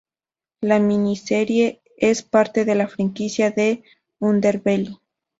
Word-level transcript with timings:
La 0.61 0.79
miniserie 0.79 1.83
es 1.95 2.23
parte 2.23 2.65
de 2.65 2.73
la 2.73 2.87
franquicia 2.87 3.51
de 3.51 3.83
Underbelly. 4.19 4.97